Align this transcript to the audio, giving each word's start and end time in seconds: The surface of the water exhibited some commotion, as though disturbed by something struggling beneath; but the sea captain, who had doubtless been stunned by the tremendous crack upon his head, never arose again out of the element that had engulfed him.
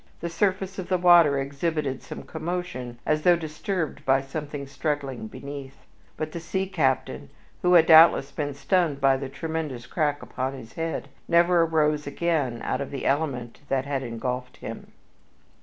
The 0.19 0.29
surface 0.29 0.79
of 0.79 0.89
the 0.89 0.97
water 0.97 1.37
exhibited 1.37 2.01
some 2.01 2.23
commotion, 2.23 2.97
as 3.05 3.21
though 3.21 3.35
disturbed 3.35 4.03
by 4.03 4.19
something 4.19 4.65
struggling 4.65 5.27
beneath; 5.27 5.77
but 6.17 6.31
the 6.31 6.39
sea 6.39 6.65
captain, 6.65 7.29
who 7.61 7.73
had 7.75 7.85
doubtless 7.85 8.31
been 8.31 8.55
stunned 8.55 8.99
by 8.99 9.15
the 9.15 9.29
tremendous 9.29 9.85
crack 9.85 10.23
upon 10.23 10.53
his 10.53 10.73
head, 10.73 11.07
never 11.27 11.61
arose 11.61 12.07
again 12.07 12.61
out 12.63 12.81
of 12.81 12.89
the 12.89 13.05
element 13.05 13.59
that 13.69 13.85
had 13.85 14.01
engulfed 14.01 14.57
him. 14.57 14.87